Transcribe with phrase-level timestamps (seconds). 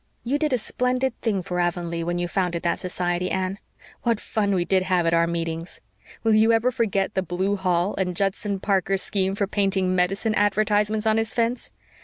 [0.23, 3.59] You did a splendid thing for Avonlea when you founded that society, Anne.
[4.01, 5.79] What fun we did have at our meetings!
[6.23, 11.05] Will you ever forget the blue hall and Judson Parker's scheme for painting medicine advertisements
[11.05, 11.69] on his fence?"